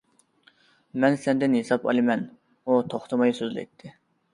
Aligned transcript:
مەن 1.03 1.19
سەندىن 1.27 1.59
ھېساب 1.59 1.87
ئالىمەن.- 1.93 2.27
ئۇ 2.65 2.83
توختىماي 2.97 3.41
سۆزلەيتتى. 3.45 3.99